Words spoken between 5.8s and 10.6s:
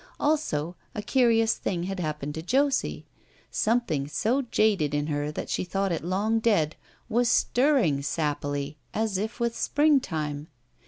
it long dead, was stirring sappily, as if with springtime.